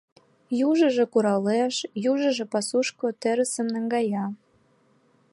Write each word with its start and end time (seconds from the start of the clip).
Южыжо 0.67 1.05
куралеш, 1.13 1.75
южыжо 2.11 2.45
пасушко 2.53 3.07
терысым 3.21 3.67
наҥгая. 3.73 4.25